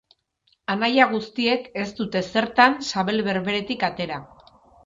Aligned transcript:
Anaia 0.75 1.05
guztiek 1.11 1.69
ez 1.83 1.87
dute 2.01 2.23
zertan 2.39 2.79
sabel 2.89 3.23
berberetik 3.29 3.87
atera. 3.93 4.19